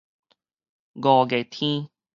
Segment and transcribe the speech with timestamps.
[0.95, 1.91] 五月天